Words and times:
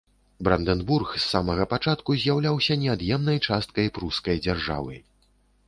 Брандэнбург 0.45 1.11
з 1.17 1.21
самага 1.33 1.67
пачатку 1.73 2.17
з'яўляўся 2.23 2.79
неад'емнай 2.87 3.37
часткай 3.47 3.93
прускай 3.99 4.35
дзяржавы. 4.47 4.95